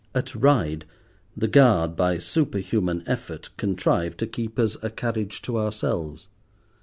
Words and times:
At 0.15 0.33
Ryde 0.33 0.85
the 1.37 1.47
guard, 1.47 1.95
by 1.95 2.17
superhuman 2.17 3.03
effort, 3.05 3.51
contrived 3.55 4.17
to 4.21 4.25
keep 4.25 4.57
us 4.57 4.75
a 4.81 4.89
carriage 4.89 5.43
to 5.43 5.59
ourselves. 5.59 6.27